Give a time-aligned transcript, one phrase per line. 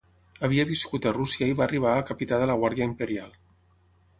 [0.45, 3.37] Havia viscut a Rússia i va arribar a capità de la guàrdia imperial.